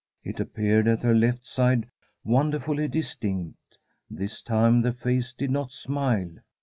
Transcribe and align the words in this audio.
It 0.23 0.39
appeared 0.39 0.87
at 0.87 1.03
her 1.03 1.13
left 1.13 1.45
side 1.45 1.87
wonderfully 2.23 2.87
distinct. 2.87 3.77
This 4.09 4.41
time 4.41 4.81
the 4.81 4.93
face 4.93 5.31
did 5.31 5.51
not 5.51 5.71
smile. 5.71 6.37